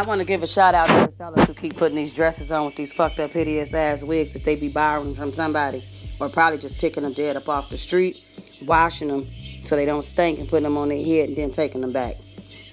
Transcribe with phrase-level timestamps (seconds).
[0.00, 2.50] I want to give a shout out to the fellas who keep putting these dresses
[2.50, 5.84] on with these fucked up, hideous ass wigs that they be borrowing from somebody,
[6.18, 8.24] or probably just picking them dead up off the street,
[8.62, 9.28] washing them
[9.60, 12.16] so they don't stink, and putting them on their head and then taking them back.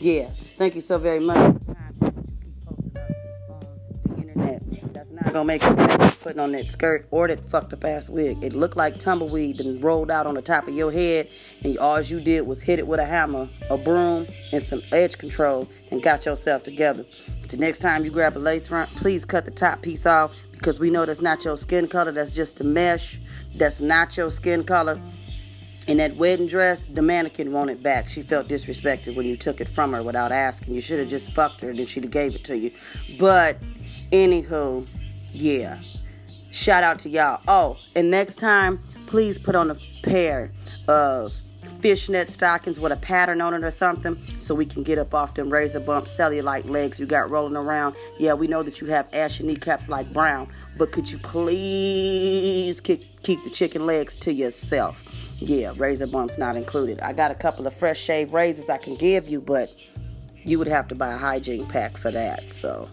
[0.00, 1.56] Yeah, thank you so very much.
[5.34, 8.42] Gonna make it putting on that skirt or that fucked up ass wig.
[8.42, 11.28] It looked like tumbleweed and rolled out on the top of your head,
[11.64, 15.18] and all you did was hit it with a hammer, a broom, and some edge
[15.18, 17.04] control, and got yourself together.
[17.48, 20.78] The next time you grab a lace front, please cut the top piece off because
[20.78, 22.12] we know that's not your skin color.
[22.12, 23.18] That's just a mesh.
[23.56, 25.00] That's not your skin color.
[25.88, 28.08] In that wedding dress, the mannequin wanted back.
[28.08, 30.74] She felt disrespected when you took it from her without asking.
[30.74, 32.70] You should have just fucked her, then she'd have gave it to you.
[33.18, 33.58] But
[34.10, 34.86] anywho,
[35.34, 35.80] yeah.
[36.50, 37.42] Shout out to y'all.
[37.48, 40.52] Oh, and next time, please put on a pair
[40.86, 41.32] of
[41.80, 45.34] fishnet stockings with a pattern on it or something so we can get up off
[45.34, 47.94] them razor bump cellulite legs you got rolling around.
[48.18, 53.22] Yeah, we know that you have ashy kneecaps like Brown, but could you please keep,
[53.22, 55.02] keep the chicken legs to yourself?
[55.38, 57.00] Yeah, razor bumps not included.
[57.00, 59.74] I got a couple of fresh shave razors I can give you, but
[60.36, 62.52] you would have to buy a hygiene pack for that.
[62.52, 62.88] So,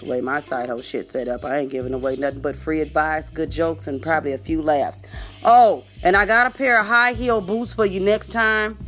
[0.00, 2.80] the way my side hoe shit set up, I ain't giving away nothing but free
[2.80, 5.02] advice, good jokes, and probably a few laughs.
[5.44, 8.78] Oh, and I got a pair of high heel boots for you next time.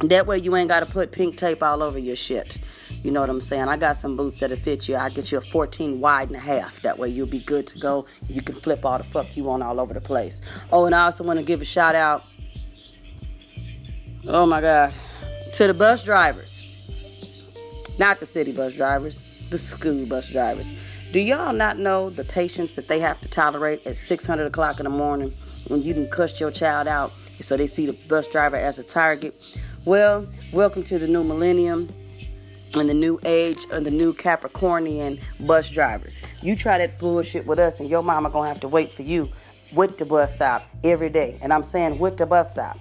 [0.00, 2.58] That way you ain't got to put pink tape all over your shit.
[3.02, 3.68] You know what I'm saying?
[3.68, 4.96] I got some boots that'll fit you.
[4.96, 6.82] I get you a 14 wide and a half.
[6.82, 8.06] That way you'll be good to go.
[8.28, 10.40] You can flip all the fuck you want all over the place.
[10.70, 12.24] Oh, and I also want to give a shout out.
[14.28, 14.94] Oh my God.
[15.54, 16.64] To the bus drivers.
[17.98, 19.20] Not the city bus drivers,
[19.50, 20.74] the school bus drivers.
[21.12, 24.84] Do y'all not know the patience that they have to tolerate at 600 o'clock in
[24.84, 25.34] the morning
[25.68, 28.82] when you done cussed your child out so they see the bus driver as a
[28.82, 29.34] target?
[29.84, 31.88] Well, welcome to the new millennium
[32.76, 36.22] and the new age of the new Capricornian bus drivers.
[36.42, 39.30] You try that bullshit with us, and your mama gonna have to wait for you
[39.72, 41.38] with the bus stop every day.
[41.40, 42.78] And I'm saying with the bus stop.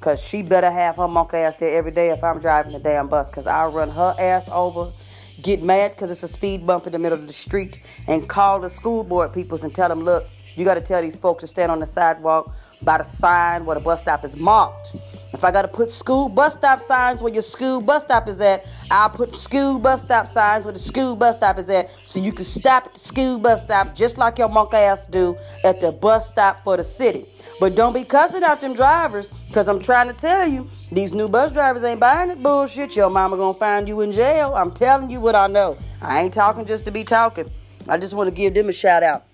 [0.00, 3.08] Cause she better have her monkey ass there every day if I'm driving the damn
[3.08, 3.28] bus.
[3.30, 4.92] Cause I'll run her ass over,
[5.42, 8.60] get mad because it's a speed bump in the middle of the street, and call
[8.60, 11.70] the school board peoples and tell them, look, you gotta tell these folks to stand
[11.70, 14.94] on the sidewalk by the sign where the bus stop is marked.
[15.32, 18.64] If I gotta put school bus stop signs where your school bus stop is at,
[18.90, 22.32] I'll put school bus stop signs where the school bus stop is at so you
[22.32, 25.92] can stop at the school bus stop just like your monkey ass do at the
[25.92, 27.26] bus stop for the city.
[27.60, 31.28] But don't be cussing out them drivers, cause I'm trying to tell you, these new
[31.28, 32.96] bus drivers ain't buying it bullshit.
[32.96, 34.54] Your mama gonna find you in jail.
[34.54, 35.76] I'm telling you what I know.
[36.00, 37.50] I ain't talking just to be talking.
[37.88, 39.26] I just wanna give them a shout out.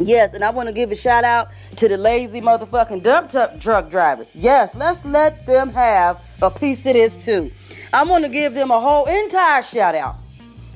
[0.00, 3.90] Yes, and I want to give a shout out to the lazy motherfucking dump truck
[3.90, 4.36] drivers.
[4.36, 7.50] Yes, let's let them have a piece of this too.
[7.92, 10.16] I want to give them a whole entire shout out.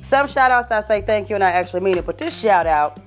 [0.03, 2.67] Some shout outs I say thank you and I actually mean it, but this shout
[2.67, 2.99] out,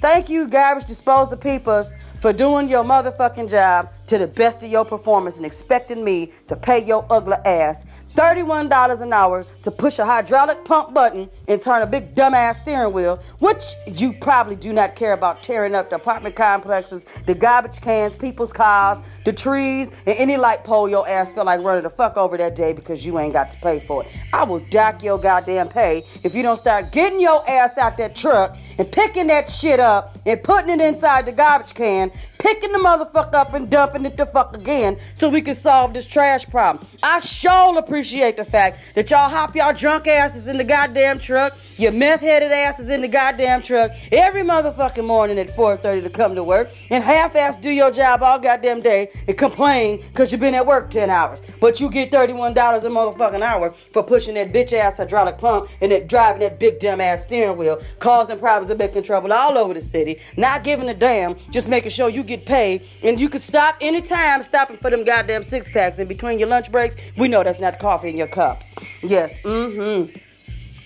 [0.00, 4.84] thank you, garbage disposal peoples, for doing your motherfucking job to the best of your
[4.84, 7.84] performance and expecting me to pay your ugly ass
[8.14, 12.92] $31 an hour to push a hydraulic pump button and turn a big dumbass steering
[12.92, 17.80] wheel, which you probably do not care about tearing up the apartment complexes, the garbage
[17.80, 21.90] cans, people's cars, the trees, and any light pole your ass feel like running the
[21.90, 24.08] fuck over that day because you ain't got to pay for it.
[24.32, 28.14] I will dock your goddamn pay if you don't start getting your ass out that
[28.14, 32.78] truck and picking that shit up and putting it inside the garbage can, picking the
[32.78, 36.86] motherfucker up and dumping it the fuck again so we can solve this trash problem.
[37.02, 41.56] I sure appreciate the fact that y'all hop y'all drunk asses in the goddamn truck,
[41.76, 46.34] your meth headed asses in the goddamn truck every motherfucking morning at 4:30 to come
[46.34, 50.40] to work and half ass do your job all goddamn day and complain because you've
[50.40, 51.40] been at work 10 hours.
[51.60, 55.92] But you get $31 a motherfucking hour for pushing that bitch ass hydraulic pump and
[55.92, 59.74] that driving that big dumb ass steering wheel, causing problems and making trouble all over
[59.74, 63.40] the city, not giving a damn, just making sure you get paid and you can
[63.40, 66.96] stop anytime stopping for them goddamn six packs in between your lunch breaks.
[67.16, 68.74] We know that's not coffee in your cups.
[69.02, 70.16] Yes, mm-hmm.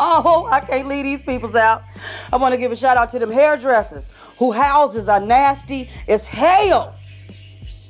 [0.01, 1.83] Oh, I can't leave these peoples out.
[2.33, 6.27] I want to give a shout out to them hairdressers who houses are nasty as
[6.27, 6.95] hell.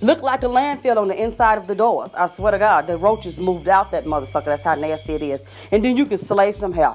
[0.00, 2.14] Look like a landfill on the inside of the doors.
[2.14, 4.46] I swear to God, the roaches moved out that motherfucker.
[4.46, 5.43] That's how nasty it is.
[5.72, 6.94] And then you can slay some hair.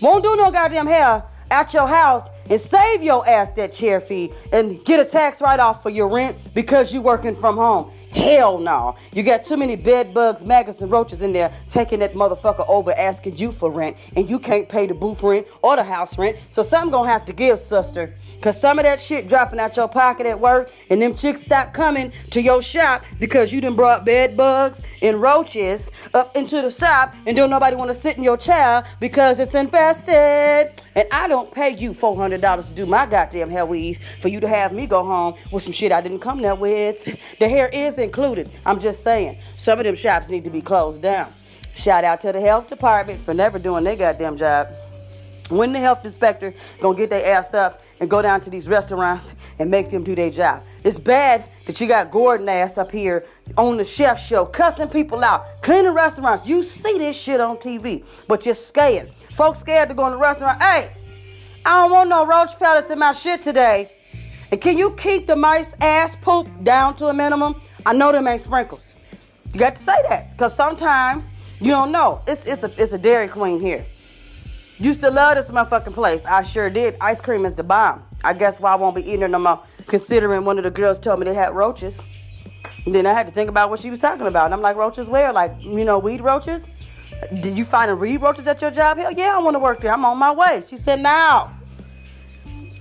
[0.00, 4.30] Won't do no goddamn hair at your house and save your ass that chair fee
[4.52, 7.90] and get a tax write off for your rent because you're working from home.
[8.12, 8.96] Hell no.
[9.12, 12.92] You got too many bed bugs, maggots, and roaches in there taking that motherfucker over
[12.92, 16.36] asking you for rent, and you can't pay the booth rent or the house rent.
[16.50, 18.14] So something gonna have to give, sister.
[18.40, 21.74] Cause some of that shit dropping out your pocket at work, and them chicks stop
[21.74, 26.70] coming to your shop because you done brought bed bugs and roaches up into the
[26.70, 30.72] shop, and don't nobody want to sit in your chair because it's infested.
[30.94, 34.28] And I don't pay you four hundred dollars to do my goddamn hair weave for
[34.28, 37.38] you to have me go home with some shit I didn't come there with.
[37.38, 38.48] The hair is included.
[38.64, 41.32] I'm just saying, some of them shops need to be closed down.
[41.74, 44.68] Shout out to the health department for never doing their goddamn job.
[45.48, 49.34] When the health inspector gonna get their ass up and go down to these restaurants
[49.58, 50.62] and make them do their job?
[50.84, 53.24] It's bad that you got Gordon ass up here
[53.56, 56.46] on the chef show cussing people out, cleaning restaurants.
[56.46, 59.10] You see this shit on TV, but you're scared.
[59.34, 60.62] Folks scared to go in the restaurant.
[60.62, 60.90] Hey,
[61.64, 63.90] I don't want no roach pellets in my shit today.
[64.50, 67.54] And can you keep the mice ass poop down to a minimum?
[67.88, 68.96] I know them ain't sprinkles.
[69.54, 72.20] You got to say that because sometimes you don't know.
[72.26, 73.82] It's it's a it's a Dairy Queen here.
[74.76, 76.26] Used to love this motherfucking place.
[76.26, 76.96] I sure did.
[77.00, 78.02] Ice cream is the bomb.
[78.22, 79.62] I guess why I won't be eating it no more.
[79.86, 82.02] Considering one of the girls told me they had roaches.
[82.84, 84.44] And then I had to think about what she was talking about.
[84.44, 85.32] And I'm like, roaches where?
[85.32, 86.68] Like, you know, weed roaches?
[87.40, 88.98] Did you find a weed roaches at your job?
[88.98, 89.94] Hell yeah, I want to work there.
[89.94, 90.62] I'm on my way.
[90.68, 91.56] She said, now.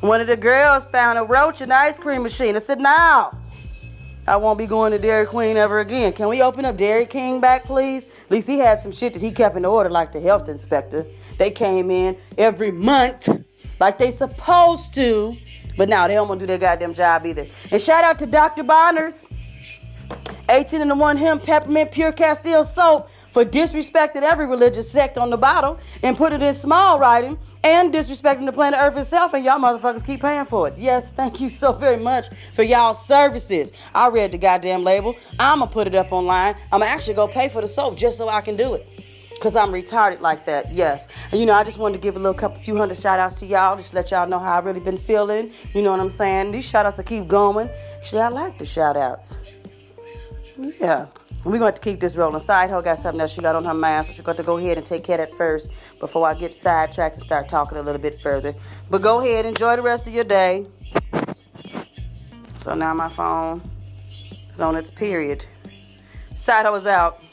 [0.02, 2.58] One of the girls found a roach in the ice cream machine.
[2.58, 3.38] I said, now.
[4.28, 6.12] I won't be going to Dairy Queen ever again.
[6.12, 8.06] Can we open up Dairy King back, please?
[8.26, 11.06] At least he had some shit that he kept in order, like the health inspector.
[11.38, 13.30] They came in every month,
[13.80, 15.38] like they supposed to,
[15.78, 17.48] but now they don't want to do their goddamn job either.
[17.72, 18.64] And shout out to Dr.
[18.64, 19.26] Bronner's,
[20.50, 25.30] 18 and the one him peppermint pure Castile soap for disrespecting every religious sect on
[25.30, 29.44] the bottle and put it in small writing and disrespecting the planet Earth itself, and
[29.44, 30.78] y'all motherfuckers keep paying for it.
[30.78, 33.74] Yes, thank you so very much for y'all services.
[33.94, 35.16] I read the goddamn label.
[35.38, 36.56] I'ma put it up online.
[36.72, 38.86] I'ma actually go pay for the soap just so I can do it.
[39.42, 41.08] Cause I'm retarded like that, yes.
[41.32, 43.40] And you know, I just wanted to give a little couple few hundred shout outs
[43.42, 45.52] to y'all, just let y'all know how I really been feeling.
[45.76, 46.54] You know what I'm saying?
[46.54, 47.70] These shout outs will keep going.
[47.98, 49.38] Actually, I like the shout outs.
[50.80, 51.06] Yeah.
[51.48, 52.42] We're going to keep this rolling.
[52.42, 54.58] Side hoe got something else she got on her mind, so she's going to go
[54.58, 57.82] ahead and take care of that first before I get sidetracked and start talking a
[57.82, 58.54] little bit further.
[58.90, 60.66] But go ahead, enjoy the rest of your day.
[62.60, 63.62] So now my phone
[64.52, 65.46] is on its period.
[66.36, 67.24] Side hoe is out.